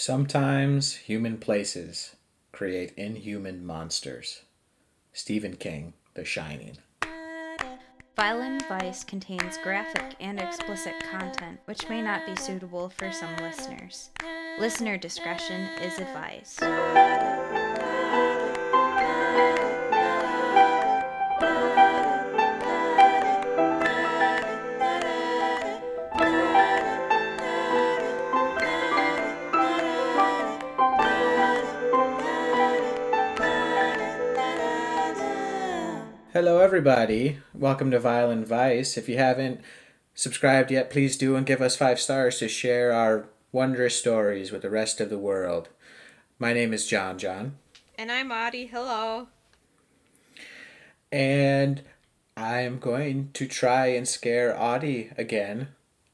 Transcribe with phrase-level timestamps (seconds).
[0.00, 2.16] Sometimes human places
[2.52, 4.44] create inhuman monsters.
[5.12, 6.78] Stephen King, The Shining.
[8.16, 14.08] Violent Vice contains graphic and explicit content which may not be suitable for some listeners.
[14.58, 17.39] Listener discretion is advised.
[36.50, 37.38] Hello, everybody.
[37.54, 38.96] Welcome to Violent Vice.
[38.96, 39.60] If you haven't
[40.16, 44.62] subscribed yet, please do and give us five stars to share our wondrous stories with
[44.62, 45.68] the rest of the world.
[46.40, 47.54] My name is John John,
[47.96, 48.66] And I'm Audie.
[48.66, 49.28] Hello.
[51.12, 51.82] and
[52.36, 55.68] I am going to try and scare Audie again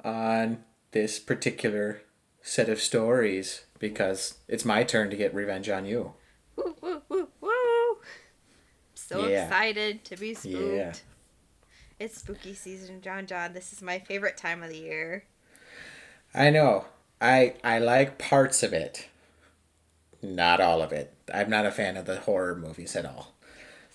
[0.04, 2.02] on this particular
[2.42, 6.12] set of stories because it's my turn to get revenge on you.
[6.56, 7.02] Woo, woo.
[9.06, 9.44] So Yeah.
[9.44, 10.54] excited to be spooked.
[10.54, 10.92] Yeah.
[12.00, 13.52] It's spooky season, John John.
[13.52, 15.24] This is my favorite time of the year.
[16.34, 16.86] I know.
[17.20, 19.06] I I like parts of it.
[20.20, 21.12] Not all of it.
[21.32, 23.32] I'm not a fan of the horror movies at all.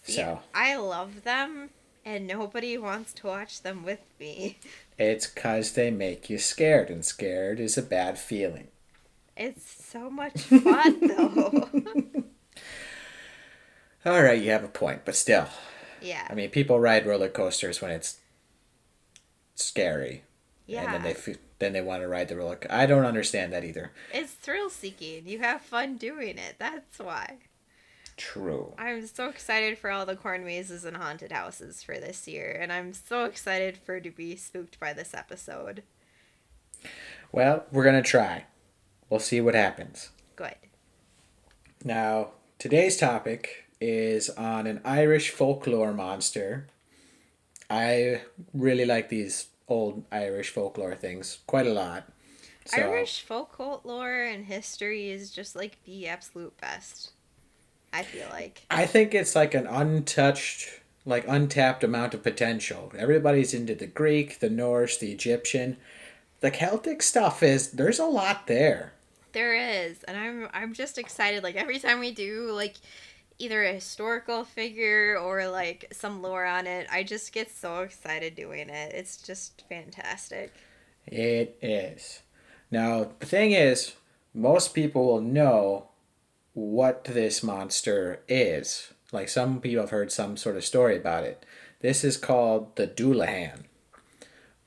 [0.03, 1.71] So I love them,
[2.05, 4.57] and nobody wants to watch them with me.
[4.97, 8.69] it's cause they make you scared, and scared is a bad feeling.
[9.35, 11.69] It's so much fun, though.
[14.05, 15.47] All right, you have a point, but still,
[16.02, 16.27] yeah.
[16.30, 18.17] I mean, people ride roller coasters when it's
[19.55, 20.23] scary,
[20.66, 20.85] yeah.
[20.85, 22.55] and then they f- then they want to ride the roller.
[22.55, 23.91] Co- I don't understand that either.
[24.11, 25.27] It's thrill seeking.
[25.27, 26.55] You have fun doing it.
[26.57, 27.38] That's why.
[28.17, 28.73] True.
[28.77, 32.73] I'm so excited for all the corn mazes and haunted houses for this year, and
[32.73, 35.83] I'm so excited for to be spooked by this episode.
[37.31, 38.45] Well, we're gonna try.
[39.09, 40.09] We'll see what happens.
[40.35, 40.55] Good.
[41.83, 46.67] Now, today's topic is on an Irish folklore monster.
[47.69, 48.22] I
[48.53, 52.03] really like these old Irish folklore things quite a lot.
[52.66, 57.11] So, Irish folklore and history is just like the absolute best.
[57.91, 58.61] I feel like.
[58.69, 60.69] I think it's like an untouched,
[61.06, 62.91] like untapped amount of potential.
[62.97, 65.77] Everybody's into the Greek, the Norse, the Egyptian.
[66.41, 68.94] The Celtic stuff is there's a lot there.
[69.33, 71.44] There is, and I'm I'm just excited.
[71.44, 72.75] Like every time we do like
[73.41, 78.35] either a historical figure or like some lore on it, I just get so excited
[78.35, 78.94] doing it.
[78.94, 80.53] It's just fantastic.
[81.07, 82.22] It is.
[82.69, 83.96] Now, the thing is,
[84.34, 85.90] most people will know
[86.53, 88.94] what this monster is.
[89.12, 91.44] Like some people have heard some sort of story about it.
[91.81, 93.63] This is called the Dullahan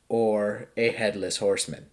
[0.09, 1.87] or a headless horseman,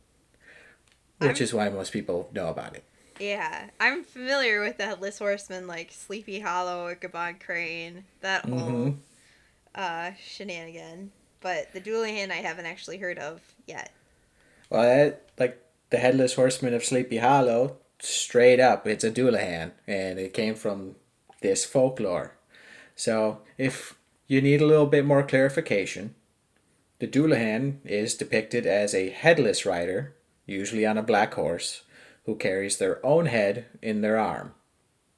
[1.20, 2.84] which I'm- is why most people know about it.
[3.22, 8.98] Yeah, I'm familiar with the headless horseman, like Sleepy Hollow, Ichabod Crane, that whole Mhm.
[9.76, 11.12] uh, shenanigan.
[11.40, 13.92] But the Dullahan I haven't actually heard of yet.
[14.72, 15.62] Well, that, like
[15.92, 20.96] the headless horseman of Sleepy Hollow, straight up, it's a Dullahan, and it came from
[21.42, 22.34] this folklore.
[22.96, 26.16] So, if you need a little bit more clarification,
[26.98, 30.16] the Dullahan is depicted as a headless rider,
[30.48, 31.84] usually on a black horse,
[32.26, 34.54] who carries their own head in their arm.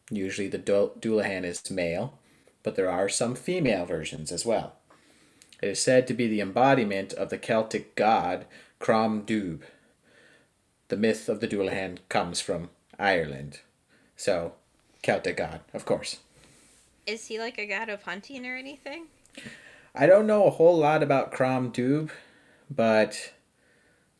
[0.10, 2.20] Usually, the Dullahan is male,
[2.62, 4.76] but there are some female versions as well.
[5.62, 8.46] It is said to be the embodiment of the Celtic god
[8.80, 9.62] Crom Dubh.
[10.90, 12.70] The myth of the Dullahan comes from
[13.00, 13.62] Ireland.
[14.16, 14.54] So,
[15.02, 16.18] Celtic god, of course.
[17.06, 19.08] Is he like a god of hunting or anything?
[19.96, 22.10] I don't know a whole lot about Crom Dubh,
[22.70, 23.34] but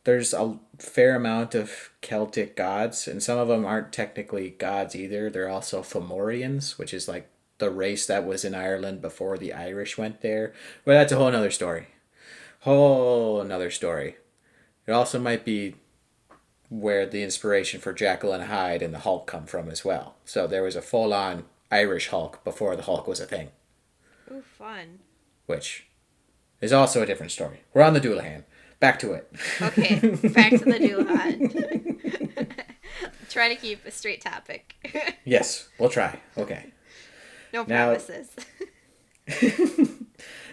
[0.04, 5.30] there's a fair amount of Celtic gods, and some of them aren't technically gods either.
[5.30, 7.28] They're also Fomorians, which is like
[7.58, 10.52] the race that was in Ireland before the Irish went there.
[10.84, 11.88] But that's a whole nother story.
[12.60, 14.16] Whole another story.
[14.86, 15.76] It also might be
[16.68, 20.16] where the inspiration for Jekyll and Hyde and the Hulk come from as well.
[20.24, 23.48] So there was a full on Irish Hulk before the Hulk was a thing
[24.30, 25.00] Ooh, fun.
[25.46, 25.86] which
[26.60, 27.60] is also a different story.
[27.72, 28.44] We're on the Dullahan.
[28.80, 29.30] Back to it.
[29.60, 29.98] Okay,
[30.28, 32.50] back to the Dullahan.
[33.30, 34.74] Try to keep a straight topic.
[35.24, 36.18] yes, we'll try.
[36.36, 36.72] Okay.
[37.52, 38.30] no promises.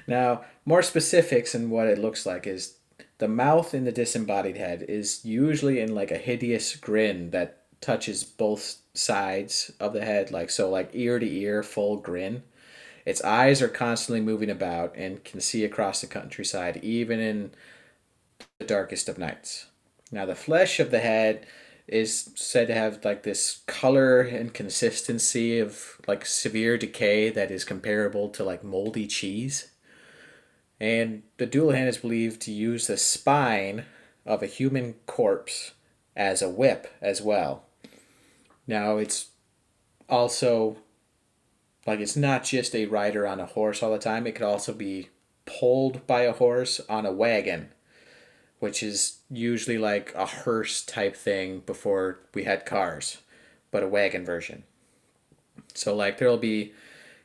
[0.07, 2.75] Now, more specifics in what it looks like is
[3.17, 8.23] the mouth in the disembodied head is usually in like a hideous grin that touches
[8.23, 12.43] both sides of the head, like so, like ear to ear, full grin.
[13.05, 17.51] Its eyes are constantly moving about and can see across the countryside, even in
[18.61, 19.65] the darkest of nights.
[20.11, 21.45] Now, the flesh of the head
[21.87, 27.65] is said to have like this color and consistency of like severe decay that is
[27.65, 29.71] comparable to like moldy cheese.
[30.79, 33.85] And the Dullahan is believed to use the spine
[34.25, 35.71] of a human corpse
[36.15, 37.65] as a whip as well.
[38.67, 39.31] Now it's
[40.07, 40.77] also
[41.87, 44.71] like it's not just a rider on a horse all the time, it could also
[44.71, 45.09] be
[45.45, 47.71] pulled by a horse on a wagon
[48.61, 53.17] which is usually like a hearse type thing before we had cars,
[53.71, 54.63] but a wagon version.
[55.73, 56.71] So like there'll be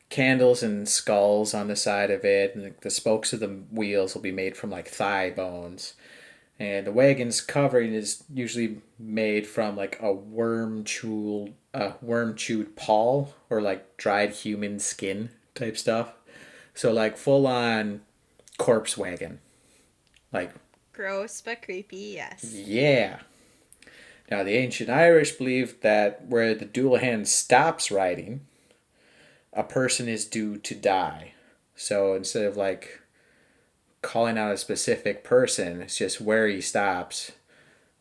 [0.08, 4.22] candles and skulls on the side of it, and the spokes of the wheels will
[4.22, 5.92] be made from like thigh bones.
[6.58, 12.76] And the wagon's covering is usually made from like a worm chewed, a worm chewed
[12.76, 16.14] pall or like dried human skin type stuff.
[16.72, 18.00] So like full on
[18.56, 19.40] corpse wagon,
[20.32, 20.54] like
[20.96, 22.54] Gross but creepy, yes.
[22.54, 23.18] Yeah.
[24.30, 28.40] Now, the ancient Irish believed that where the Dullahan stops writing,
[29.52, 31.34] a person is due to die.
[31.74, 33.02] So instead of like
[34.00, 37.32] calling out a specific person, it's just where he stops,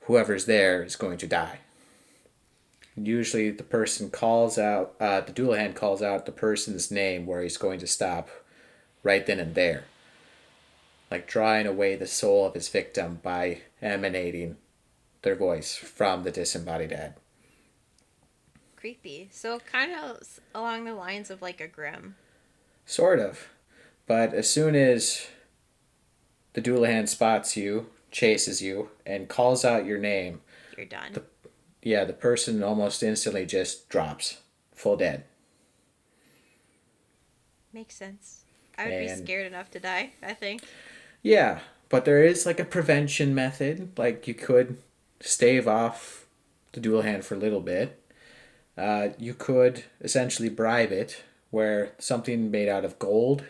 [0.03, 1.59] whoever's there is going to die.
[2.95, 7.57] Usually, the person calls out, uh, the Dullahan calls out the person's name where he's
[7.57, 8.29] going to stop
[9.03, 9.83] right then and there
[11.15, 14.57] like drawing away the soul of his victim by emanating
[15.21, 17.15] their voice from the disembodied dead.
[18.75, 19.29] Creepy.
[19.31, 22.15] So kind of along the lines of like a grim.
[22.85, 23.47] Sort of.
[24.05, 25.25] But as soon as
[26.51, 30.41] the Dullahan spots you, chases you, and calls out your name,
[30.75, 31.13] you're done.
[31.13, 31.23] The,
[31.81, 34.41] yeah, the person almost instantly just drops,
[34.73, 35.23] full dead.
[37.71, 38.43] Makes sense.
[38.77, 40.61] I would and, be scared enough to die, I think.
[41.25, 43.97] Yeah, but there is like a prevention method.
[43.97, 44.77] Like you could
[45.19, 46.27] stave off
[46.73, 47.99] the Dullahan for a little bit.
[48.77, 53.43] Uh, you could essentially bribe it, where something made out of gold,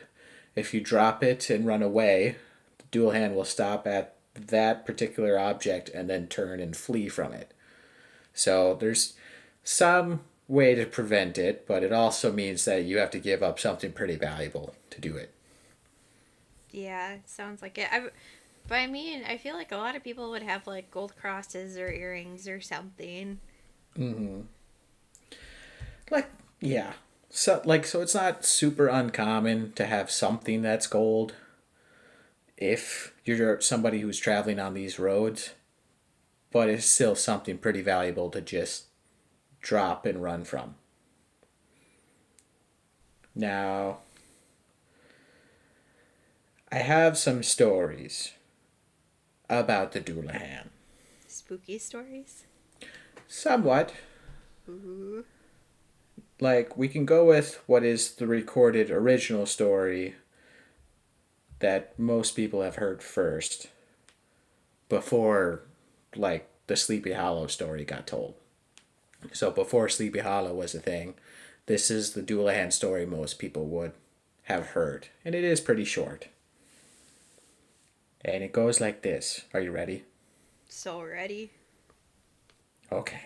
[0.55, 2.37] if you drop it and run away,
[2.77, 7.51] the Dullahan will stop at that particular object and then turn and flee from it.
[8.33, 9.15] So there's
[9.65, 13.59] some way to prevent it, but it also means that you have to give up
[13.59, 15.34] something pretty valuable to do it.
[16.75, 17.87] Yeah, sounds like it.
[17.89, 18.09] I,
[18.67, 21.77] but I mean, I feel like a lot of people would have like gold crosses
[21.77, 23.39] or earrings or something.
[23.97, 24.41] Mm-hmm.
[26.11, 26.29] Like,
[26.59, 26.93] yeah.
[27.29, 31.33] So, like, so it's not super uncommon to have something that's gold
[32.57, 35.51] if you're somebody who's traveling on these roads,
[36.51, 38.87] but it's still something pretty valuable to just
[39.61, 40.75] drop and run from.
[43.33, 43.99] Now,
[46.75, 48.33] I have some stories
[49.49, 50.67] about the Dullahan.
[51.25, 52.43] Spooky stories?
[53.29, 53.93] Somewhat.
[54.67, 55.23] Ooh.
[56.41, 60.15] Like, we can go with what is the recorded original story
[61.59, 63.67] that most people have heard first
[64.89, 65.61] before,
[66.13, 68.33] like, the Sleepy Hollow story got told.
[69.31, 71.13] So, before Sleepy Hollow was a thing,
[71.67, 73.93] this is the Dullahan story most people would
[74.43, 75.07] have heard.
[75.23, 76.27] And it is pretty short.
[78.25, 79.45] And it goes like this.
[79.53, 80.03] Are you ready?
[80.67, 81.51] So ready.
[82.91, 83.21] Okay.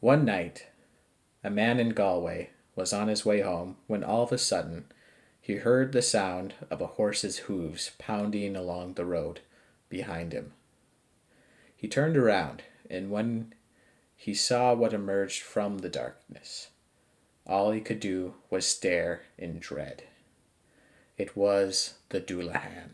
[0.00, 0.66] One night,
[1.42, 4.84] a man in Galway was on his way home when all of a sudden
[5.40, 9.40] he heard the sound of a horse's hooves pounding along the road
[9.88, 10.52] behind him.
[11.74, 13.54] He turned around, and when
[14.16, 16.68] he saw what emerged from the darkness,
[17.46, 20.02] all he could do was stare in dread.
[21.16, 22.90] It was the Dullahan.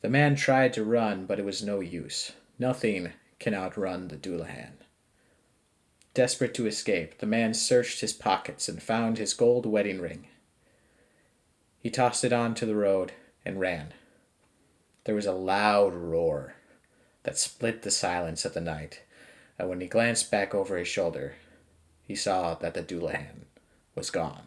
[0.00, 2.32] The man tried to run, but it was no use.
[2.58, 4.74] Nothing can outrun the Dullahan.
[6.14, 10.26] Desperate to escape, the man searched his pockets and found his gold wedding ring.
[11.80, 13.12] He tossed it onto the road
[13.44, 13.92] and ran.
[15.04, 16.54] There was a loud roar
[17.22, 19.02] that split the silence of the night,
[19.58, 21.34] and when he glanced back over his shoulder,
[22.04, 23.44] he saw that the Dullahan
[23.94, 24.46] was gone.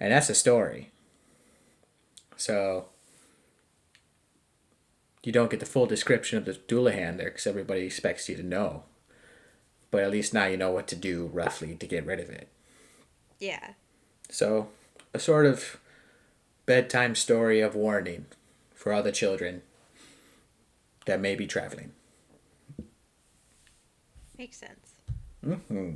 [0.00, 0.90] And that's a story.
[2.36, 2.86] So
[5.22, 8.42] you don't get the full description of the Dullahan there because everybody expects you to
[8.42, 8.84] know.
[9.90, 12.48] But at least now you know what to do roughly to get rid of it.
[13.38, 13.72] Yeah.
[14.30, 14.68] So
[15.12, 15.78] a sort of
[16.64, 18.26] bedtime story of warning
[18.74, 19.62] for all the children
[21.04, 21.92] that may be traveling.
[24.38, 24.94] Makes sense.
[25.44, 25.90] Mm-hmm.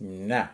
[0.00, 0.50] Now,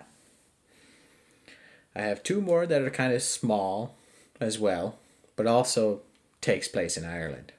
[1.94, 3.96] I have two more that are kind of small
[4.40, 4.98] as well,
[5.36, 6.02] but also
[6.40, 7.52] takes place in Ireland.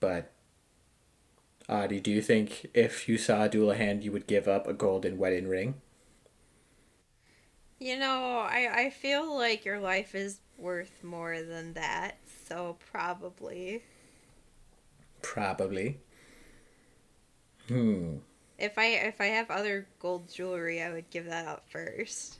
[0.00, 0.32] But
[1.68, 5.18] Audie, do you think if you saw a Dullahan, you would give up a golden
[5.18, 5.74] wedding ring?
[7.78, 13.82] You know, I, I feel like your life is worth more than that, so probably.
[15.22, 16.00] Probably.
[17.68, 18.16] Hmm.
[18.58, 22.39] If I if I have other gold jewelry, I would give that up first.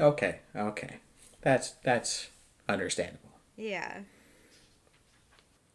[0.00, 0.40] Okay.
[0.54, 0.96] Okay.
[1.42, 2.30] That's that's
[2.68, 3.30] understandable.
[3.56, 4.00] Yeah.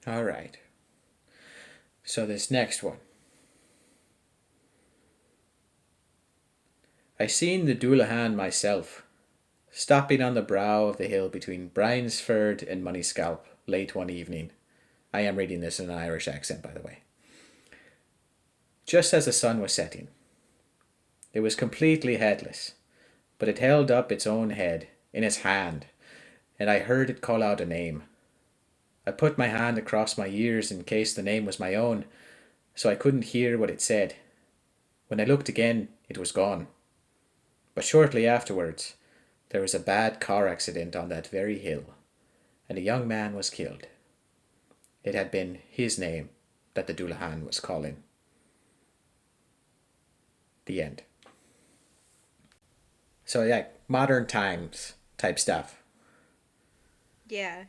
[0.05, 0.57] All right.
[2.03, 2.97] So this next one.
[7.19, 9.03] I seen the Dullahan myself,
[9.71, 14.51] stopping on the brow of the hill between Bryansford and Moneyscalp late one evening.
[15.13, 16.99] I am reading this in an Irish accent, by the way.
[18.85, 20.07] Just as the sun was setting.
[21.33, 22.73] It was completely headless,
[23.39, 25.85] but it held up its own head in its hand,
[26.59, 28.03] and I heard it call out a name.
[29.05, 32.05] I put my hand across my ears in case the name was my own,
[32.75, 34.15] so I couldn't hear what it said.
[35.07, 36.67] When I looked again, it was gone.
[37.73, 38.95] But shortly afterwards,
[39.49, 41.85] there was a bad car accident on that very hill,
[42.67, 43.87] and a young man was killed.
[45.03, 46.29] It had been his name
[46.73, 48.03] that the Dullahan was calling.
[50.65, 51.03] The end.
[53.27, 55.83] So, yeah, modern times type stuff.
[57.27, 57.65] Yeah.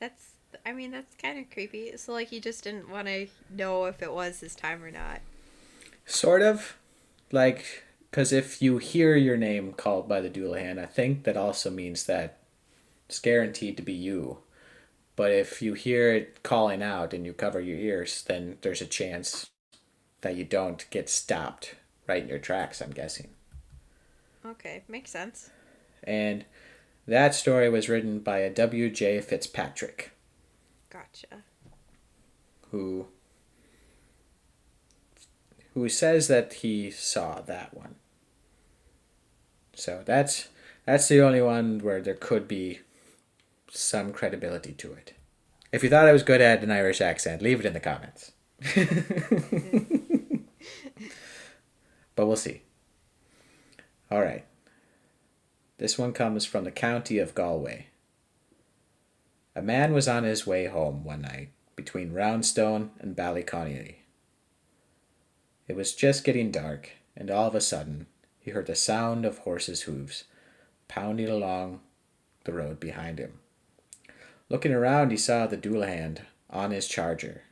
[0.00, 0.32] That's
[0.64, 1.96] I mean that's kind of creepy.
[1.96, 5.20] So like he just didn't want to know if it was his time or not.
[6.06, 6.76] Sort of.
[7.30, 11.70] Like, because if you hear your name called by the Dullahan, I think that also
[11.70, 12.38] means that
[13.08, 14.38] it's guaranteed to be you.
[15.14, 18.86] But if you hear it calling out and you cover your ears, then there's a
[18.86, 19.50] chance
[20.22, 21.74] that you don't get stopped
[22.06, 23.28] right in your tracks, I'm guessing.
[24.46, 25.50] Okay, makes sense.
[26.04, 26.44] And
[27.06, 29.20] that story was written by a W.J.
[29.22, 30.12] Fitzpatrick.
[30.90, 31.42] Gotcha.
[32.70, 33.08] Who
[35.74, 37.96] who says that he saw that one.
[39.74, 40.48] So that's
[40.84, 42.80] that's the only one where there could be
[43.70, 45.14] some credibility to it.
[45.72, 48.32] If you thought I was good at an Irish accent, leave it in the comments.
[52.14, 52.62] but we'll see.
[54.10, 54.44] All right.
[55.78, 57.86] This one comes from the county of Galway.
[59.54, 63.96] A man was on his way home one night between Roundstone and Ballyconneely.
[65.68, 68.06] It was just getting dark, and all of a sudden
[68.38, 70.24] he heard the sound of horses' hooves
[70.88, 71.80] pounding along
[72.44, 73.40] the road behind him.
[74.48, 77.42] Looking around, he saw the Dullahan on his charger,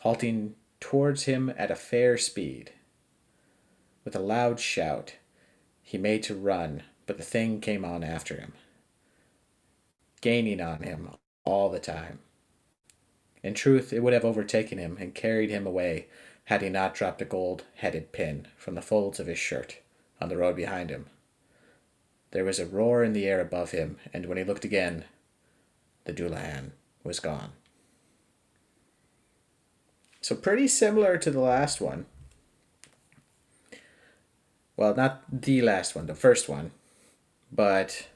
[0.00, 2.72] halting towards him at a fair speed.
[4.04, 5.14] With a loud shout,
[5.86, 8.52] he made to run, but the thing came on after him,
[10.20, 11.08] gaining on him
[11.44, 12.18] all the time.
[13.40, 16.08] In truth, it would have overtaken him and carried him away
[16.46, 19.78] had he not dropped a gold headed pin from the folds of his shirt
[20.20, 21.06] on the road behind him.
[22.32, 25.04] There was a roar in the air above him, and when he looked again,
[26.04, 26.72] the Dullahan
[27.04, 27.52] was gone.
[30.20, 32.06] So, pretty similar to the last one.
[34.76, 36.72] Well, not the last one, the first one.
[37.50, 38.08] But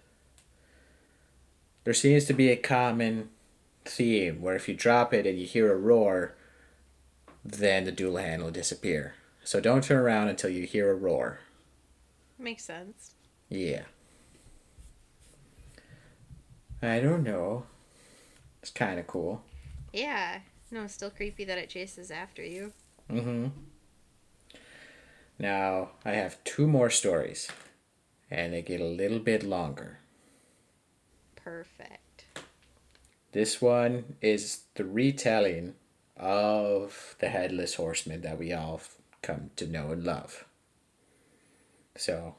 [1.84, 3.30] there seems to be a common
[3.84, 6.34] theme where if you drop it and you hear a roar,
[7.44, 9.14] then the Dullahan will disappear.
[9.44, 11.40] So don't turn around until you hear a roar.
[12.38, 13.14] Makes sense.
[13.48, 13.82] Yeah.
[16.82, 17.64] I don't know.
[18.62, 19.42] It's kind of cool.
[19.92, 20.40] Yeah.
[20.70, 22.72] No, it's still creepy that it chases after you.
[23.10, 23.48] Mm-hmm.
[25.40, 27.48] Now, I have two more stories,
[28.30, 30.00] and they get a little bit longer.
[31.34, 32.26] Perfect.
[33.32, 35.76] This one is the retelling
[36.14, 38.82] of the Headless Horseman that we all
[39.22, 40.44] come to know and love.
[41.96, 42.34] So,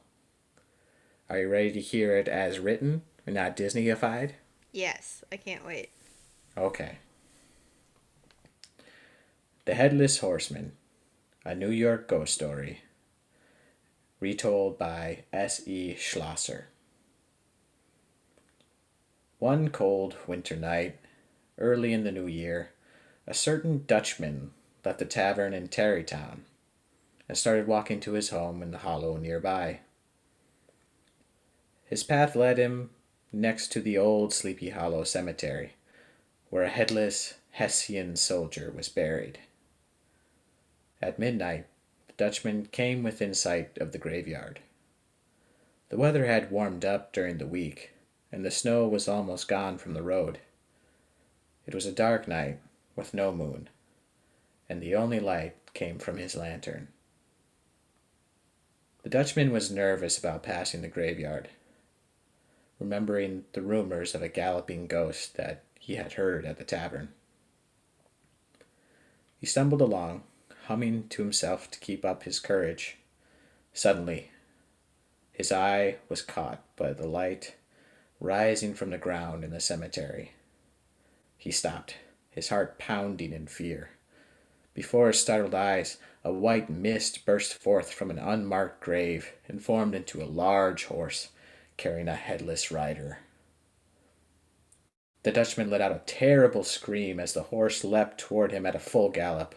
[1.28, 4.34] are you ready to hear it as written and not Disneyified?
[4.70, 5.90] Yes, I can't wait.
[6.56, 6.98] Okay.
[9.64, 10.74] The Headless Horseman,
[11.44, 12.82] a New York ghost story,
[14.22, 15.66] retold by S.
[15.66, 15.96] E.
[15.96, 16.68] Schlosser.
[19.40, 21.00] One cold winter night,
[21.58, 22.70] early in the new year,
[23.26, 24.52] a certain Dutchman
[24.84, 26.44] left the tavern in Tarrytown
[27.28, 29.80] and started walking to his home in the hollow nearby.
[31.84, 32.90] His path led him
[33.32, 35.72] next to the old Sleepy Hollow cemetery,
[36.48, 39.40] where a headless Hessian soldier was buried.
[41.02, 41.66] At midnight,
[42.22, 44.60] Dutchman came within sight of the graveyard.
[45.88, 47.90] The weather had warmed up during the week,
[48.30, 50.38] and the snow was almost gone from the road.
[51.66, 52.60] It was a dark night
[52.94, 53.68] with no moon,
[54.68, 56.86] and the only light came from his lantern.
[59.02, 61.48] The Dutchman was nervous about passing the graveyard,
[62.78, 67.08] remembering the rumors of a galloping ghost that he had heard at the tavern.
[69.40, 70.22] He stumbled along,
[70.66, 72.98] humming to himself to keep up his courage.
[73.72, 74.30] Suddenly,
[75.32, 77.56] his eye was caught by the light
[78.20, 80.32] rising from the ground in the cemetery.
[81.36, 81.96] He stopped,
[82.30, 83.90] his heart pounding in fear.
[84.74, 89.94] Before his startled eyes, a white mist burst forth from an unmarked grave and formed
[89.94, 91.30] into a large horse
[91.76, 93.18] carrying a headless rider.
[95.24, 98.80] The Dutchman let out a terrible scream as the horse leapt toward him at a
[98.80, 99.54] full gallop.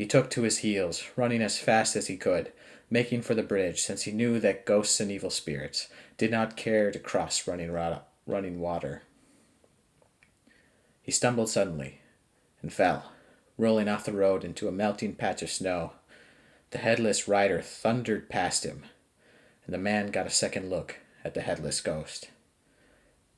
[0.00, 2.52] He took to his heels, running as fast as he could,
[2.88, 6.90] making for the bridge, since he knew that ghosts and evil spirits did not care
[6.90, 7.70] to cross running,
[8.26, 9.02] running water.
[11.02, 12.00] He stumbled suddenly
[12.62, 13.12] and fell,
[13.58, 15.92] rolling off the road into a melting patch of snow.
[16.70, 18.84] The headless rider thundered past him,
[19.66, 22.30] and the man got a second look at the headless ghost.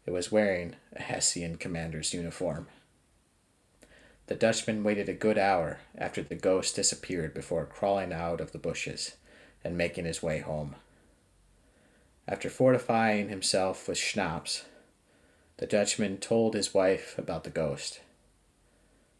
[0.07, 2.69] It was wearing a Hessian commander's uniform.
[4.27, 8.59] The Dutchman waited a good hour after the ghost disappeared before crawling out of the
[8.59, 9.17] bushes
[9.65, 10.77] and making his way home.
[12.29, 14.65] After fortifying himself with schnapps,
[15.57, 18.01] the Dutchman told his wife about the ghost.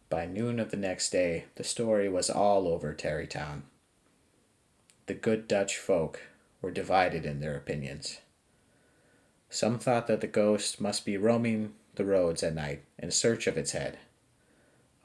[0.09, 3.63] By noon of the next day, the story was all over Tarrytown.
[5.07, 6.21] The good Dutch folk
[6.61, 8.19] were divided in their opinions.
[9.49, 13.57] Some thought that the ghost must be roaming the roads at night in search of
[13.57, 13.97] its head.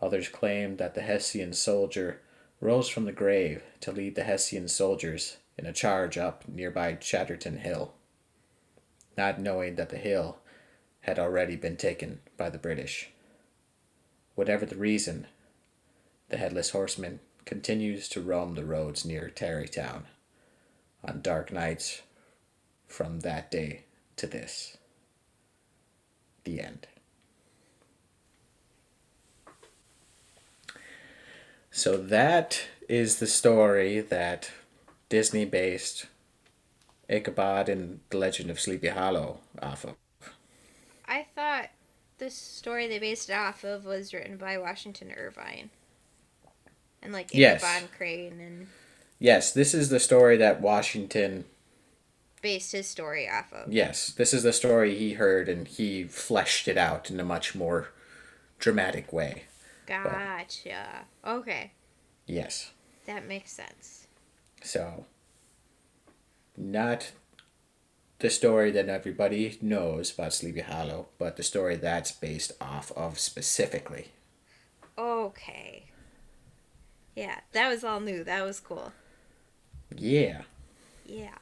[0.01, 2.21] Others claimed that the Hessian soldier
[2.61, 7.59] rose from the grave to lead the Hessian soldiers in a charge up nearby Chatterton
[7.59, 7.95] Hill,
[9.17, 10.39] not knowing that the hill
[11.01, 13.11] had already been taken by the British.
[14.35, 15.27] Whatever the reason,
[16.29, 20.05] the Headless Horseman continues to roam the roads near Tarrytown
[21.03, 22.03] on dark nights
[22.87, 23.85] from that day
[24.17, 24.77] to this.
[26.45, 26.87] The end.
[31.71, 34.51] So that is the story that
[35.09, 36.07] Disney based
[37.09, 39.95] Ichabod and the Legend of Sleepy Hollow off of.
[41.07, 41.71] I thought
[42.19, 45.71] the story they based it off of was written by Washington Irving.
[47.03, 47.89] And like Ichabod Yes.
[47.97, 48.67] Crane and
[49.21, 51.45] Yes, this is the story that Washington.
[52.43, 53.73] based his story off of.
[53.73, 57.55] Yes, this is the story he heard and he fleshed it out in a much
[57.55, 57.89] more
[58.59, 59.45] dramatic way.
[59.89, 61.07] Gotcha.
[61.27, 61.73] Okay.
[62.27, 62.73] Yes.
[63.07, 64.07] That makes sense.
[64.63, 65.07] So,
[66.59, 67.13] not
[68.19, 73.19] the story that everybody knows about Sleepy Hollow, but the story that's based off of
[73.19, 74.09] specifically.
[74.99, 75.85] Okay.
[77.17, 78.23] Yeah, that was all new.
[78.25, 78.93] That was cool.
[79.97, 80.43] Yeah.
[81.07, 81.39] Yeah.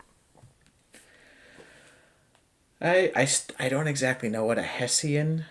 [2.80, 5.46] I, I, st- I don't exactly know what a Hessian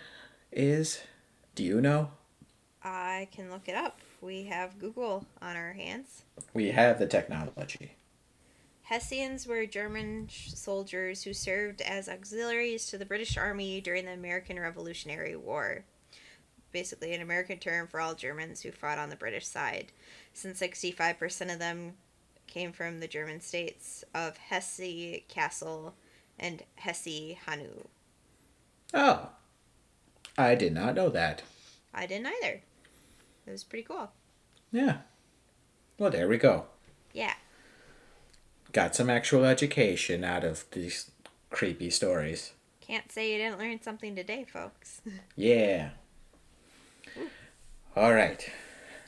[0.51, 1.01] is.
[1.55, 2.11] Do you know?
[2.85, 3.99] I can look it up.
[4.21, 6.21] We have Google on our hands.
[6.53, 7.93] We have the technology.
[8.83, 14.59] Hessians were German soldiers who served as auxiliaries to the British Army during the American
[14.59, 15.83] Revolutionary War.
[16.71, 19.91] Basically, an American term for all Germans who fought on the British side,
[20.33, 21.93] since 65% of them
[22.45, 25.93] came from the German states of Hesse, Kassel,
[26.37, 27.87] and Hesse Hanau.
[28.93, 29.29] Oh.
[30.37, 31.41] I did not know that.
[31.91, 32.61] I didn't either.
[33.47, 34.11] It was pretty cool.
[34.71, 34.97] Yeah.
[35.97, 36.65] Well, there we go.
[37.13, 37.33] Yeah.
[38.71, 41.11] Got some actual education out of these
[41.49, 42.51] creepy stories.
[42.81, 45.01] Can't say you didn't learn something today, folks.
[45.35, 45.89] Yeah.
[47.95, 48.49] All right.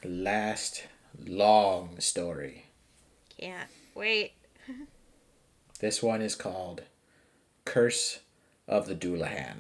[0.06, 0.86] Last
[1.26, 2.68] long story.
[3.38, 4.34] Can't wait.
[5.80, 6.82] This one is called
[7.64, 8.22] Curse
[8.68, 9.58] of the Dullahan.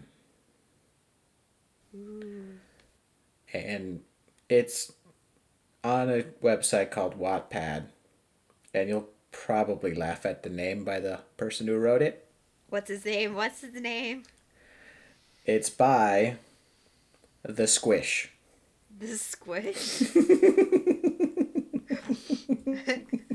[3.53, 4.01] And
[4.49, 4.91] it's
[5.83, 7.87] on a website called Wattpad.
[8.73, 12.27] And you'll probably laugh at the name by the person who wrote it.
[12.69, 13.35] What's his name?
[13.35, 14.23] What's his name?
[15.45, 16.37] It's by
[17.43, 18.31] The Squish.
[18.99, 20.01] The squish.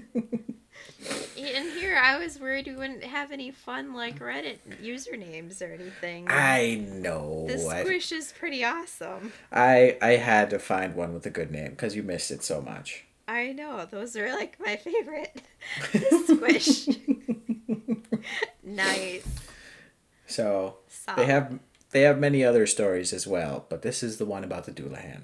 [1.53, 6.27] In here, I was worried we wouldn't have any fun like Reddit usernames or anything.
[6.31, 7.47] I know.
[7.49, 9.33] the I- squish is pretty awesome.
[9.53, 12.61] I I had to find one with a good name because you missed it so
[12.63, 13.05] much.
[13.29, 15.43] I know those are like my favorite.
[16.27, 16.89] squish.
[18.63, 19.27] nice.
[20.27, 21.19] So Solid.
[21.19, 21.59] they have
[21.91, 25.23] They have many other stories as well, but this is the one about the Dullahan.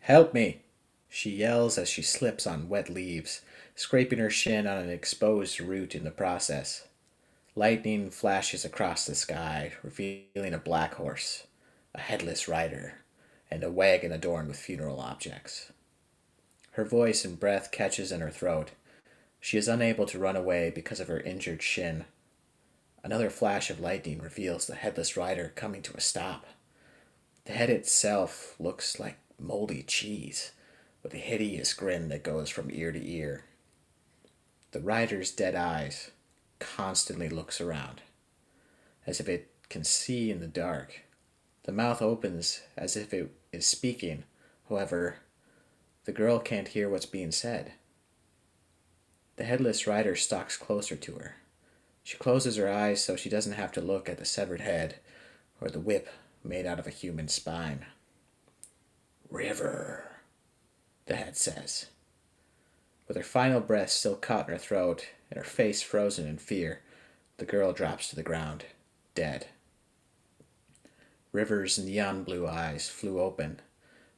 [0.00, 0.62] Help me!
[1.08, 3.40] She yells as she slips on wet leaves,
[3.80, 6.86] scraping her shin on an exposed root in the process.
[7.54, 11.46] Lightning flashes across the sky, revealing a black horse,
[11.94, 12.96] a headless rider,
[13.50, 15.72] and a wagon adorned with funeral objects.
[16.72, 18.72] Her voice and breath catches in her throat.
[19.40, 22.04] She is unable to run away because of her injured shin.
[23.02, 26.44] Another flash of lightning reveals the headless rider coming to a stop.
[27.46, 30.52] The head itself looks like moldy cheese,
[31.02, 33.44] with a hideous grin that goes from ear to ear.
[34.72, 36.10] The rider's dead eyes
[36.60, 38.02] constantly looks around,
[39.06, 41.00] as if it can see in the dark.
[41.64, 44.24] The mouth opens as if it is speaking,
[44.68, 45.16] however,
[46.04, 47.72] the girl can't hear what's being said.
[49.36, 51.36] The headless rider stalks closer to her.
[52.02, 54.96] She closes her eyes so she doesn't have to look at the severed head
[55.60, 56.08] or the whip
[56.42, 57.86] made out of a human spine.
[59.30, 60.10] River,
[61.06, 61.86] the head says.
[63.10, 66.82] With her final breath still caught in her throat and her face frozen in fear,
[67.38, 68.66] the girl drops to the ground,
[69.16, 69.48] dead.
[71.32, 73.62] River's neon blue eyes flew open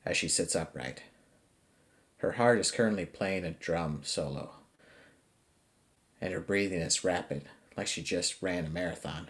[0.04, 1.04] as she sits upright.
[2.18, 4.56] Her heart is currently playing a drum solo,
[6.20, 7.44] and her breathing is rapid,
[7.78, 9.28] like she just ran a marathon.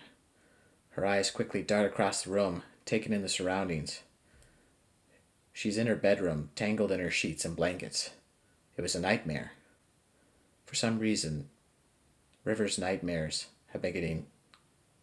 [0.91, 4.03] Her eyes quickly dart across the room, taking in the surroundings.
[5.53, 8.11] She's in her bedroom, tangled in her sheets and blankets.
[8.83, 9.53] It was a nightmare.
[10.67, 11.49] For some reason,
[12.43, 14.27] River's nightmares have been getting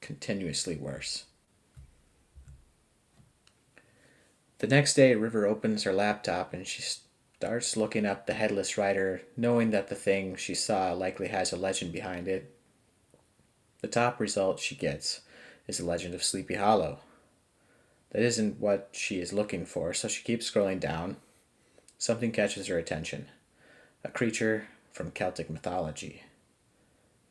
[0.01, 1.23] continuously worse.
[4.57, 9.21] The next day, River opens her laptop and she starts looking up the headless rider,
[9.37, 12.53] knowing that the thing she saw likely has a legend behind it.
[13.79, 15.21] The top result she gets
[15.67, 16.99] is the legend of Sleepy Hollow.
[18.11, 21.15] That isn't what she is looking for, so she keeps scrolling down.
[21.97, 23.29] Something catches her attention
[24.03, 26.23] a creature from Celtic mythology.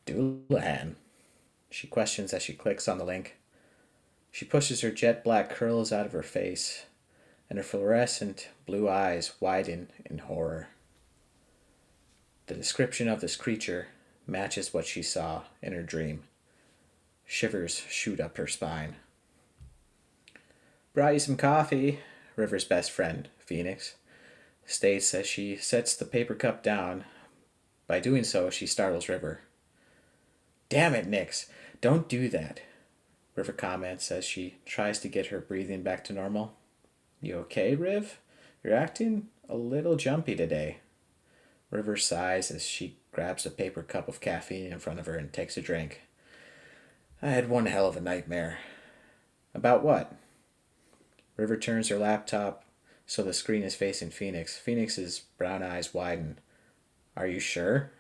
[0.07, 0.95] Dullahan.
[1.71, 3.37] She questions as she clicks on the link.
[4.31, 6.87] She pushes her jet black curls out of her face
[7.49, 10.69] and her fluorescent blue eyes widen in horror.
[12.47, 13.89] The description of this creature
[14.27, 16.25] matches what she saw in her dream.
[17.27, 18.97] Shivers shoot up her spine.
[20.95, 22.01] Brought you some coffee,
[22.37, 23.97] River's best friend, Phoenix,
[24.69, 27.05] states as she sets the paper cup down.
[27.87, 29.41] By doing so, she startles River.
[30.69, 31.49] Damn it, Nix!
[31.81, 32.61] Don't do that,
[33.35, 36.53] River comments as she tries to get her breathing back to normal.
[37.23, 38.21] You okay, Riv?
[38.63, 40.79] You're acting a little jumpy today.
[41.71, 45.33] River sighs as she grabs a paper cup of caffeine in front of her and
[45.33, 46.03] takes a drink.
[47.23, 48.59] I had one hell of a nightmare.
[49.55, 50.13] About what?
[51.37, 52.65] River turns her laptop
[53.09, 54.59] so the screen is facing Phoenix.
[54.59, 56.39] Phoenix's brown eyes widen.
[57.17, 57.91] Are you sure?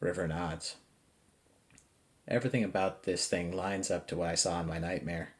[0.00, 0.74] River nods.
[2.26, 5.34] Everything about this thing lines up to what I saw in my nightmare,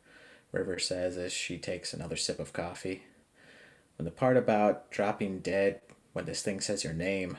[0.53, 3.03] River says as she takes another sip of coffee.
[3.99, 5.81] When the part about dropping dead
[6.13, 7.37] when this thing says your name,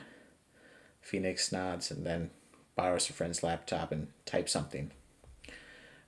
[1.00, 2.30] Phoenix nods and then
[2.76, 4.90] borrows her friend's laptop and types something.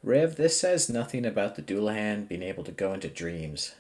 [0.02, 3.74] Riv, this says nothing about the Dullahan being able to go into dreams.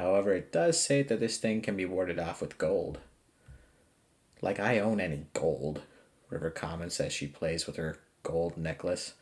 [0.00, 3.00] However, it does say that this thing can be warded off with gold.
[4.40, 5.82] Like I own any gold,
[6.30, 9.12] River comments as she plays with her gold necklace,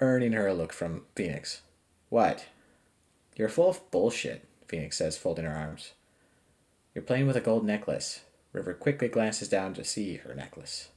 [0.00, 1.62] earning her a look from Phoenix.
[2.10, 2.44] What?
[3.34, 4.46] You're full of bullshit.
[4.68, 5.94] Phoenix says, folding her arms.
[6.94, 8.24] You're playing with a gold necklace.
[8.52, 10.88] River quickly glances down to see her necklace.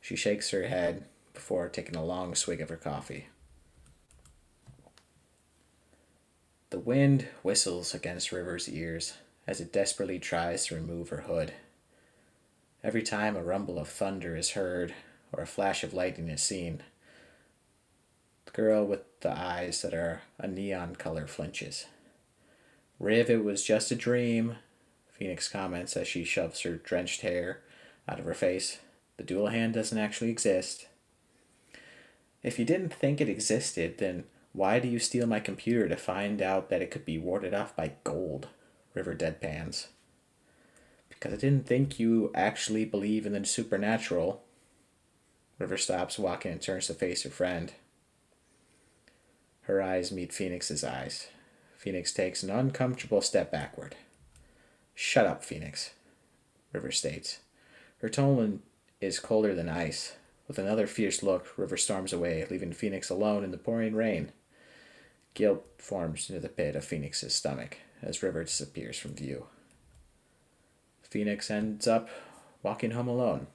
[0.00, 3.28] She shakes her head before taking a long swig of her coffee.
[6.70, 9.14] The wind whistles against River's ears
[9.46, 11.52] as it desperately tries to remove her hood.
[12.82, 14.92] Every time a rumble of thunder is heard
[15.32, 16.82] or a flash of lightning is seen,
[18.46, 21.86] the girl with the eyes that are a neon color flinches.
[22.98, 24.56] Riv, it was just a dream,
[25.08, 27.60] Phoenix comments as she shoves her drenched hair
[28.08, 28.78] out of her face.
[29.18, 30.88] The Dullahan doesn't actually exist.
[32.42, 34.24] If you didn't think it existed, then
[34.56, 37.76] why do you steal my computer to find out that it could be warded off
[37.76, 38.48] by gold?
[38.94, 39.88] River deadpans.
[41.10, 44.42] Because I didn't think you actually believe in the supernatural.
[45.58, 47.74] River stops walking and turns to face her friend.
[49.62, 51.28] Her eyes meet Phoenix's eyes.
[51.76, 53.94] Phoenix takes an uncomfortable step backward.
[54.94, 55.90] Shut up, Phoenix,
[56.72, 57.40] River states.
[57.98, 58.62] Her tone
[59.02, 60.16] is colder than ice.
[60.48, 64.32] With another fierce look, River storms away, leaving Phoenix alone in the pouring rain.
[65.36, 69.44] Guilt forms into the pit of Phoenix's stomach as River disappears from view.
[71.02, 72.08] Phoenix ends up
[72.62, 73.46] walking home alone.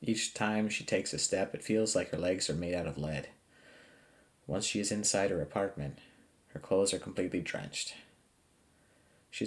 [0.00, 2.96] Each time she takes a step, it feels like her legs are made out of
[2.96, 3.28] lead.
[4.46, 5.98] Once she is inside her apartment,
[6.54, 7.92] her clothes are completely drenched.
[9.30, 9.46] She,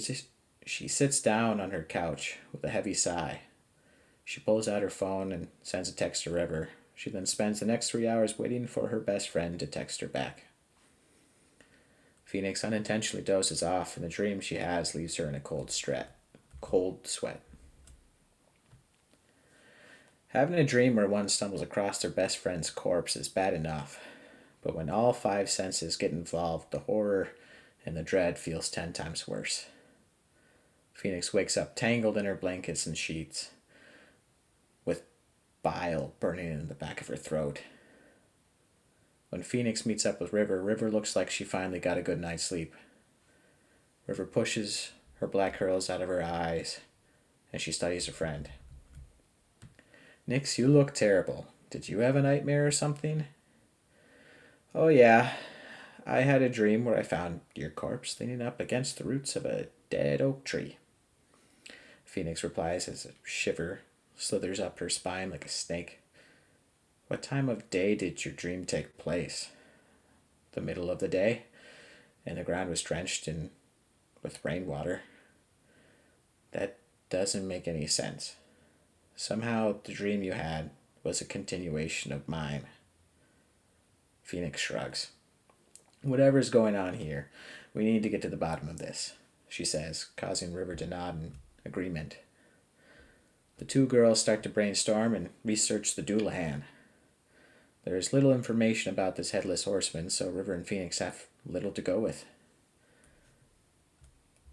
[0.67, 3.41] she sits down on her couch with a heavy sigh.
[4.23, 6.69] She pulls out her phone and sends a text to River.
[6.93, 10.07] She then spends the next three hours waiting for her best friend to text her
[10.07, 10.43] back.
[12.33, 16.15] Phoenix unintentionally dozes off, and the dream she has leaves her in a cold sweat.
[16.61, 17.41] Cold sweat.
[20.29, 23.99] Having a dream where one stumbles across their best friend's corpse is bad enough,
[24.63, 27.29] but when all five senses get involved, the horror
[27.85, 29.67] and the dread feels ten times worse.
[30.95, 33.51] Phoenix wakes up tangled in her blankets and sheets,
[34.85, 35.03] with
[35.61, 37.59] bile burning in the back of her throat.
[39.33, 42.43] When Phoenix meets up with River, River looks like she finally got a good night's
[42.43, 42.75] sleep.
[44.05, 46.81] River pushes her black curls out of her eyes,
[47.51, 48.51] and she studies her friend.
[50.27, 51.47] Nix, you look terrible.
[51.71, 53.25] Did you have a nightmare or something?
[54.75, 55.33] Oh, yeah.
[56.05, 59.45] I had a dream where I found your corpse leaning up against the roots of
[59.45, 60.77] a dead oak tree.
[62.05, 63.79] Phoenix replies as a shiver
[64.15, 66.02] slithers up her spine like a snake.
[67.13, 69.49] What time of day did your dream take place?
[70.53, 71.43] The middle of the day,
[72.25, 73.51] and the ground was drenched in
[74.23, 75.01] with rainwater.
[76.53, 76.79] That
[77.11, 78.37] doesn't make any sense.
[79.15, 80.71] Somehow the dream you had
[81.03, 82.63] was a continuation of mine.
[84.23, 85.11] Phoenix shrugs.
[86.01, 87.29] Whatever's going on here,
[87.75, 89.13] we need to get to the bottom of this,
[89.47, 92.17] she says, causing River to nod in agreement.
[93.59, 96.63] The two girls start to brainstorm and research the Dullahan.
[97.85, 101.81] There is little information about this headless horseman, so River and Phoenix have little to
[101.81, 102.25] go with.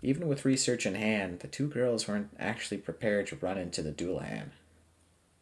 [0.03, 3.93] Even with research in hand, the two girls weren't actually prepared to run into the
[3.93, 4.51] Dullahan.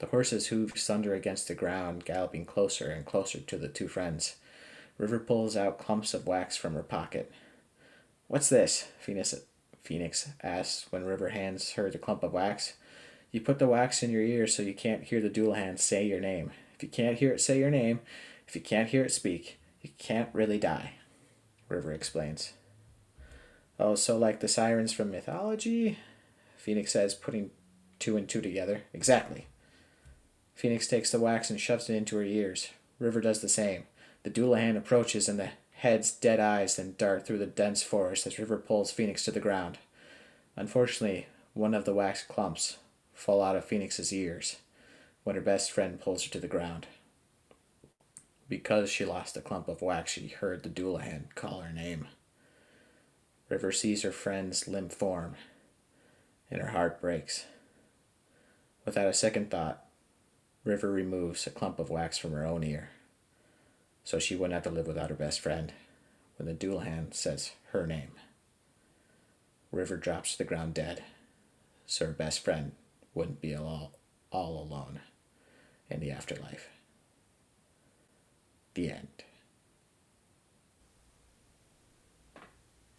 [0.01, 4.37] The horses hooved thunder against the ground, galloping closer and closer to the two friends.
[4.98, 7.33] River pulls out clumps of wax from her pocket.
[8.27, 8.88] What's this?
[9.01, 9.35] Phoenix,
[9.83, 12.74] Phoenix asks when River hands her the clump of wax.
[13.31, 16.20] You put the wax in your ear so you can't hear the Dullahan say your
[16.20, 16.51] name.
[16.78, 17.98] If you can't hear it say your name,
[18.46, 20.92] if you can't hear it speak, you can't really die,
[21.68, 22.52] River explains.
[23.80, 25.98] Oh, so like the sirens from mythology?
[26.56, 27.50] Phoenix says, putting
[27.98, 28.82] two and two together.
[28.92, 29.46] Exactly.
[30.54, 32.68] Phoenix takes the wax and shoves it into her ears.
[33.00, 33.82] River does the same.
[34.22, 38.38] The Dullahan approaches and the head's dead eyes then dart through the dense forest as
[38.38, 39.78] River pulls Phoenix to the ground.
[40.54, 42.78] Unfortunately, one of the wax clumps
[43.14, 44.58] fall out of Phoenix's ears
[45.28, 46.86] when her best friend pulls her to the ground.
[48.48, 52.08] Because she lost a clump of wax, she heard the Dullahan call her name.
[53.50, 55.34] River sees her friend's limp form,
[56.50, 57.44] and her heart breaks.
[58.86, 59.84] Without a second thought,
[60.64, 62.88] River removes a clump of wax from her own ear,
[64.04, 65.74] so she wouldn't have to live without her best friend
[66.38, 68.12] when the Dullahan says her name.
[69.72, 71.04] River drops to the ground dead,
[71.84, 72.72] so her best friend
[73.12, 73.92] wouldn't be all,
[74.32, 75.00] all alone
[75.90, 76.68] in the afterlife.
[78.74, 79.24] The end.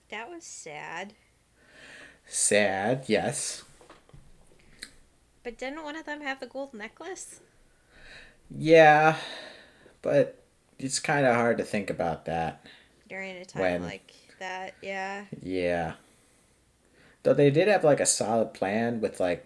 [0.09, 1.13] That was sad.
[2.25, 3.63] Sad, yes.
[5.43, 7.39] But didn't one of them have the gold necklace?
[8.49, 9.17] Yeah,
[10.01, 10.41] but
[10.79, 12.65] it's kind of hard to think about that.
[13.07, 15.25] During a time When- like that, yeah.
[15.41, 15.93] Yeah.
[17.23, 19.45] Though they did have like a solid plan with like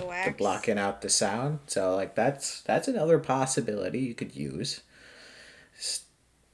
[0.00, 0.28] The wax.
[0.28, 4.80] the blocking out the sound, so like that's that's another possibility you could use.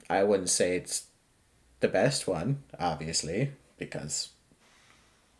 [0.08, 1.06] I wouldn't say it's
[1.80, 4.30] the best one, obviously, because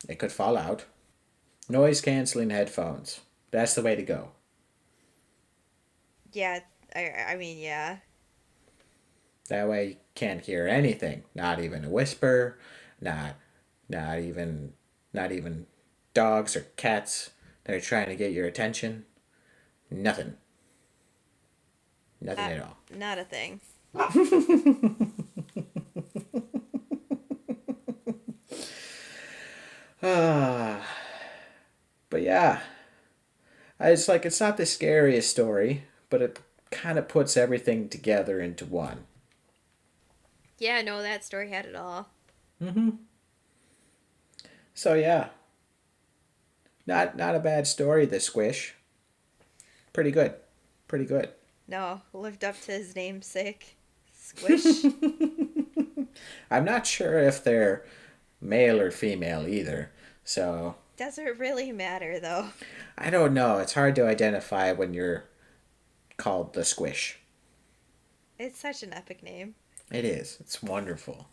[0.09, 0.85] it could fall out.
[1.69, 3.21] Noise canceling headphones.
[3.51, 4.31] That's the way to go.
[6.33, 6.61] Yeah,
[6.95, 7.99] I, I mean, yeah.
[9.49, 12.59] That way you can't hear anything, not even a whisper,
[13.01, 13.37] not
[13.89, 14.73] not even
[15.13, 15.67] not even
[16.15, 17.31] dogs or cats
[17.67, 19.05] that are trying to get your attention.
[19.91, 20.35] Nothing.
[22.21, 22.77] Nothing Uh, at all.
[22.97, 23.61] Not a thing.
[30.03, 30.87] Ah.
[32.09, 32.61] But yeah.
[33.81, 36.39] It's like it's not the scariest story, but it
[36.71, 39.07] kind of puts everything together into one.
[40.59, 42.09] Yeah, no, that story had it all.
[42.63, 42.91] Mm-hmm.
[44.73, 45.29] So yeah.
[46.87, 48.75] Not not a bad story, the squish.
[49.93, 50.35] Pretty good.
[50.89, 51.31] Pretty good.
[51.69, 53.77] No, lived up to his namesake.
[54.13, 54.85] Squish.
[56.51, 57.85] I'm not sure if they're
[58.41, 59.91] male or female either.
[60.25, 62.49] So Does it really matter though?
[62.97, 63.59] I don't know.
[63.59, 65.25] It's hard to identify when you're
[66.17, 67.19] called the squish.
[68.39, 69.55] It's such an epic name.
[69.91, 70.37] It is.
[70.41, 71.29] It's wonderful.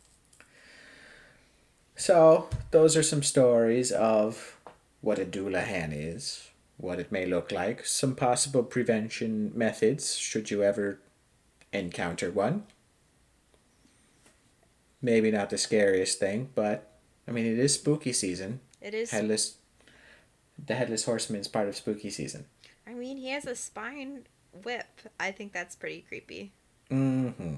[1.95, 4.52] So, those are some stories of
[5.03, 10.63] what a Dullahan is, what it may look like, some possible prevention methods should you
[10.63, 10.97] ever
[11.73, 12.63] encounter one.
[15.01, 16.89] Maybe not the scariest thing, but
[17.27, 18.61] I mean, it is spooky season.
[18.81, 19.11] It is.
[19.11, 19.57] Headless.
[20.65, 22.45] The headless horseman is part of spooky season.
[22.87, 24.21] I mean, he has a spine
[24.63, 25.01] whip.
[25.19, 26.53] I think that's pretty creepy.
[26.89, 27.55] Mm-hmm.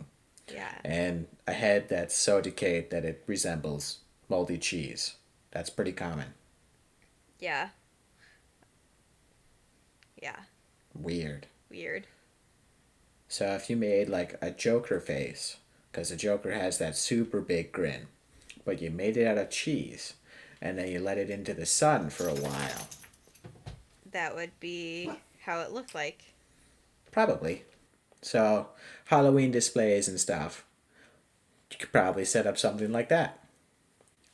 [0.51, 0.73] Yeah.
[0.83, 5.17] And a head that's so decayed that it resembles moldy cheese.
[5.51, 6.33] That's pretty common.
[7.45, 7.69] Yeah.
[10.19, 10.39] Yeah.
[10.95, 11.45] Weird.
[11.69, 12.07] Weird.
[13.27, 15.57] So if you made like a Joker face,
[15.91, 18.07] because the Joker has that super big grin,
[18.65, 20.13] but you made it out of cheese,
[20.59, 22.87] and then you let it into the sun for a while,
[24.11, 25.11] That would be
[25.43, 26.23] how it looked like.
[27.11, 27.63] probably.
[28.23, 28.69] So
[29.05, 30.65] Halloween displays and stuff,
[31.69, 33.45] you could probably set up something like that.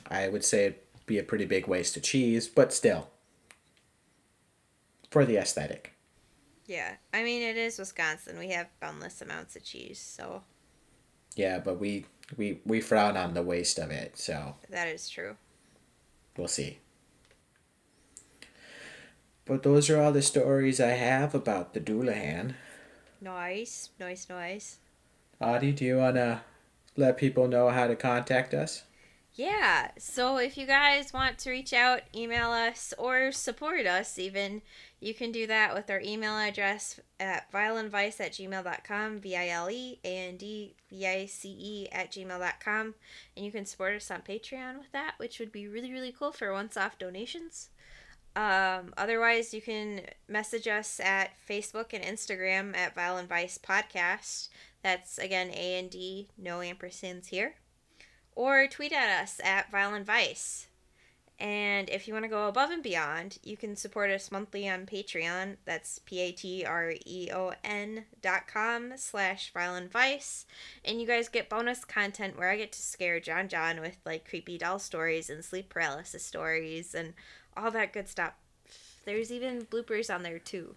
[0.09, 0.75] I would say
[1.11, 3.09] be a pretty big waste of cheese, but still,
[5.09, 5.93] for the aesthetic.
[6.65, 6.95] Yeah.
[7.13, 8.39] I mean, it is Wisconsin.
[8.39, 10.43] We have boundless amounts of cheese, so
[11.35, 12.05] Yeah, but we
[12.37, 15.35] we we frown on the waste of it, so that is true.
[16.37, 16.79] we'll see.
[19.45, 22.53] But those are all the stories I have about the Dullahan.
[23.19, 23.89] Nice.
[23.99, 24.77] Nice, nice.
[25.41, 26.43] Audie, do you wanna
[26.95, 28.83] let people know how to contact us?
[29.33, 29.91] Yeah.
[29.97, 34.61] So if you guys want to reach out, email us, or support us even,
[34.99, 39.69] you can do that with our email address at vileandvice at gmail.com, V I L
[39.69, 42.93] E A N D V I C E at gmail.com.
[43.37, 46.33] And you can support us on Patreon with that, which would be really, really cool
[46.33, 47.69] for once off donations.
[48.35, 54.49] Um, otherwise, you can message us at Facebook and Instagram at Vile and Vice Podcast.
[54.83, 57.55] That's again A and D, no ampersands here
[58.35, 60.67] or tweet at us at Vile and Vice.
[61.41, 64.85] And if you want to go above and beyond, you can support us monthly on
[64.85, 65.57] Patreon.
[65.65, 66.45] That's P-A-T-R-E-O-N
[68.21, 70.45] dot com slash Vile and Vice.
[70.85, 74.29] And you guys get bonus content where I get to scare John John with like
[74.29, 77.15] creepy doll stories and sleep paralysis stories and
[77.57, 78.33] all that good stuff.
[79.05, 80.75] There's even bloopers on there too.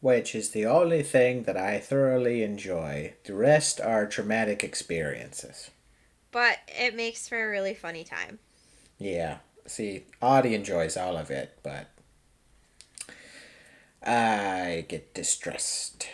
[0.00, 3.16] Which is the only thing that I thoroughly enjoy.
[3.24, 5.70] The rest are traumatic experiences.
[6.30, 8.38] But it makes for a really funny time.
[8.98, 9.38] Yeah.
[9.66, 11.88] See, Audie enjoys all of it, but
[14.02, 16.08] I get distressed.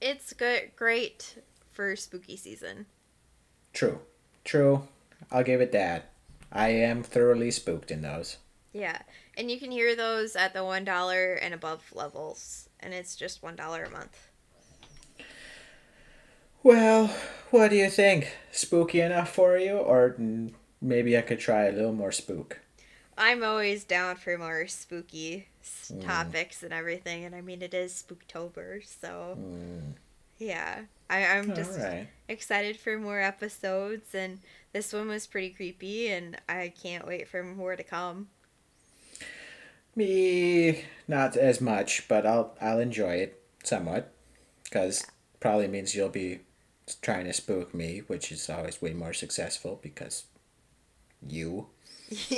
[0.00, 2.86] It's good, great for spooky season.
[3.72, 4.00] True.
[4.44, 4.88] True.
[5.30, 6.10] I'll give it that.
[6.52, 8.38] I am thoroughly spooked in those.
[8.72, 8.98] Yeah,
[9.36, 13.42] and you can hear those at the one dollar and above levels, and it's just
[13.42, 14.25] one dollar a month.
[16.66, 17.14] Well,
[17.50, 18.36] what do you think?
[18.52, 22.60] Spooky enough for you, or mm, maybe I could try a little more spook?
[23.18, 27.92] I'm always down for more spooky s topics and everything, and I mean it is
[28.02, 29.94] Spooktober, so Mm.
[30.38, 32.08] yeah, I, I'm just right.
[32.28, 34.40] excited for more episodes, and
[34.72, 38.28] this one was pretty creepy, and I can't wait for more to come.
[39.96, 44.12] Me, not as much, but I'll I'll enjoy it somewhat,
[44.64, 45.06] because
[45.40, 46.40] probably means you'll be
[47.02, 50.24] trying to spook me, which is always way more successful because
[51.26, 51.66] you.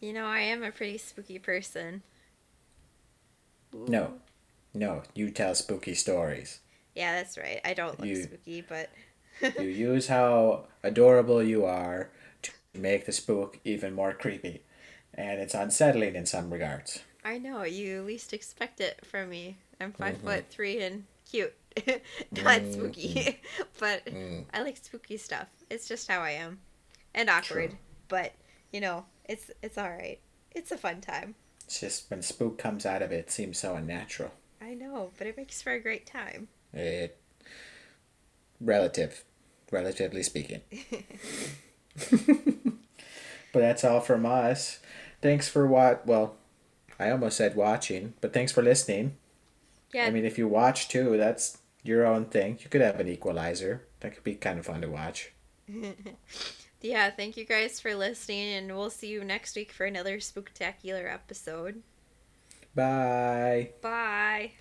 [0.00, 2.02] you know, I am a pretty spooky person.
[3.72, 4.14] No,
[4.74, 6.60] no, you tell spooky stories.
[6.94, 7.60] Yeah, that's right.
[7.64, 8.90] I don't look You- spooky, but
[9.58, 12.10] You use how adorable you are
[12.42, 14.62] to make the spook even more creepy,
[15.14, 17.00] and it's unsettling in some regards.
[17.24, 19.58] I know you least expect it from me.
[19.80, 20.26] I'm 5 Mm-hmm.
[20.26, 21.54] foot three and cute,
[21.86, 23.40] not Mm, spooky,
[23.78, 24.44] but Mm.
[24.52, 25.48] I like spooky stuff.
[25.70, 26.58] It's just how I am,
[27.14, 27.70] and awkward.
[27.70, 27.78] True.
[28.08, 28.32] But
[28.72, 30.18] you know, it's it's all right.
[30.54, 31.34] It's a fun time.
[31.64, 34.32] It's just when spook comes out of it, it seems so unnatural.
[34.60, 36.48] I know, but it makes for a great time.
[36.72, 37.16] It
[38.60, 39.24] relative,
[39.70, 40.60] relatively speaking.
[43.52, 44.80] but that's all from us.
[45.22, 46.06] Thanks for what?
[46.06, 46.34] Well,
[46.98, 49.16] I almost said watching, but thanks for listening.
[49.92, 52.58] Yeah, I mean, if you watch too, that's your own thing.
[52.62, 53.86] You could have an equalizer.
[54.00, 55.32] That could be kind of fun to watch.
[56.80, 57.10] yeah.
[57.10, 61.82] Thank you guys for listening, and we'll see you next week for another spooktacular episode.
[62.74, 63.70] Bye.
[63.82, 64.52] Bye.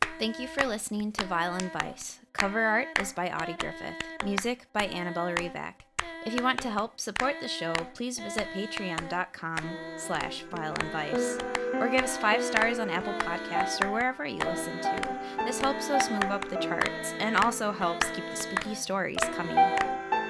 [0.00, 0.08] Bye.
[0.18, 2.20] Thank you for listening to Vile and Vice.
[2.32, 4.02] Cover art is by Audie Griffith.
[4.24, 5.85] Music by Annabelle Revac.
[6.26, 9.58] If you want to help support the show, please visit patreon.com
[9.96, 11.40] slash vileandvice
[11.74, 15.20] or give us five stars on Apple Podcasts or wherever you listen to.
[15.46, 19.54] This helps us move up the charts and also helps keep the spooky stories coming.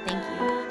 [0.06, 0.65] Thank you.